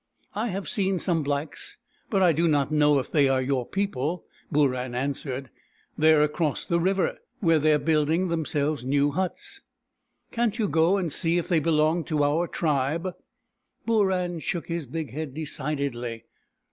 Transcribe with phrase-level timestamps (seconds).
[0.33, 1.77] "I have seen some blacks,
[2.09, 5.51] but I do not know if they are your people," Booran answered."
[5.95, 9.61] They are across the river, where they are building them selves new huts."
[10.31, 13.13] BOORAN, THE PELICAN 93" Can't you go and see if they belong to our tribe?"
[13.87, 16.23] Booran shook his big head decidedly.